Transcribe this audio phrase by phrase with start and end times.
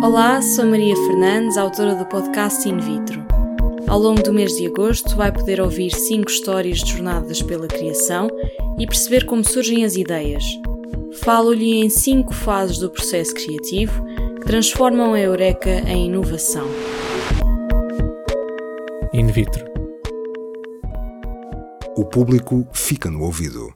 [0.00, 3.26] Olá, sou Maria Fernandes, autora do podcast In Vitro.
[3.88, 8.28] Ao longo do mês de agosto vai poder ouvir cinco histórias de jornadas pela criação
[8.78, 10.44] e perceber como surgem as ideias.
[11.22, 14.04] Falo-lhe em cinco fases do processo criativo
[14.36, 16.68] que transformam a Eureka em inovação.
[19.12, 19.66] In Vitro.
[21.96, 23.72] O público fica no ouvido.